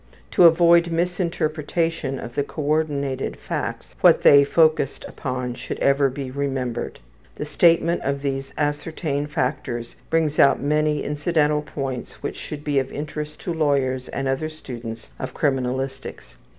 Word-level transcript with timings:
To 0.31 0.45
avoid 0.45 0.89
misinterpretation 0.89 2.17
of 2.19 2.33
the 2.33 2.41
coordinated 2.43 3.37
facts, 3.37 3.93
what 4.01 4.23
they 4.23 4.41
are 4.41 4.45
focused 4.47 5.03
upon 5.07 5.53
should 5.53 5.77
ever 5.77 6.09
be 6.09 6.31
remembered. 6.31 6.97
The 7.35 7.45
statement 7.45 8.01
of 8.01 8.23
these 8.23 8.51
ascertained 8.57 9.29
factors 9.29 9.95
brings 10.09 10.39
out 10.39 10.59
many 10.59 11.03
incidental 11.03 11.61
points 11.61 12.23
which 12.23 12.37
should 12.37 12.63
be 12.63 12.79
of 12.79 12.91
interest 12.91 13.41
to 13.41 13.53
lawyers 13.53 14.07
and 14.07 14.27
other 14.27 14.49
students 14.49 15.11
of 15.19 15.35
criminalistics. 15.35 16.33